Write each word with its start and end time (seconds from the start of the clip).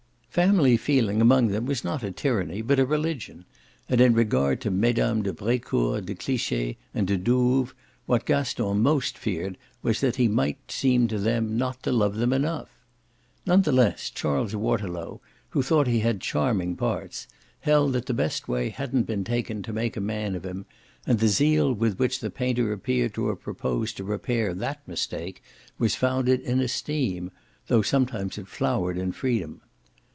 Family 0.31 0.77
feeling 0.77 1.19
among 1.19 1.49
them 1.49 1.65
was 1.65 1.83
not 1.83 2.03
a 2.03 2.09
tyranny 2.11 2.61
but 2.61 2.79
a 2.79 2.85
religion, 2.85 3.43
and 3.89 3.99
in 3.99 4.13
regard 4.13 4.61
to 4.61 4.71
Mesdames 4.71 5.25
de 5.25 5.33
Brecourt, 5.33 6.05
de 6.05 6.15
Cliche 6.15 6.77
and 6.93 7.05
de 7.05 7.17
Douves 7.17 7.73
what 8.05 8.23
Gaston 8.25 8.79
most 8.81 9.17
feared 9.17 9.57
was 9.81 9.99
that 9.99 10.15
he 10.15 10.29
might 10.29 10.71
seem 10.71 11.09
to 11.09 11.19
them 11.19 11.57
not 11.57 11.83
to 11.83 11.91
love 11.91 12.15
them 12.15 12.31
enough. 12.31 12.69
None 13.45 13.63
the 13.63 13.73
less 13.73 14.09
Charles 14.09 14.55
Waterlow, 14.55 15.19
who 15.49 15.61
thought 15.61 15.87
he 15.87 15.99
had 15.99 16.21
charming 16.21 16.77
parts, 16.77 17.27
held 17.59 17.91
that 17.91 18.05
the 18.05 18.13
best 18.13 18.47
way 18.47 18.69
hadn't 18.69 19.03
been 19.03 19.25
taken 19.25 19.61
to 19.63 19.73
make 19.73 19.97
a 19.97 19.99
man 20.01 20.33
of 20.33 20.45
him, 20.45 20.65
and 21.05 21.19
the 21.19 21.27
zeal 21.27 21.73
with 21.73 21.99
which 21.99 22.21
the 22.21 22.31
painter 22.31 22.71
appeared 22.71 23.13
to 23.15 23.27
have 23.27 23.41
proposed 23.41 23.97
to 23.97 24.05
repair 24.05 24.53
that 24.53 24.79
mistake 24.87 25.43
was 25.77 25.93
founded 25.95 26.39
in 26.39 26.61
esteem, 26.61 27.31
though 27.67 27.81
it 27.81 27.85
sometimes 27.87 28.39
flowered 28.45 28.97
in 28.97 29.11
freedom. 29.11 29.59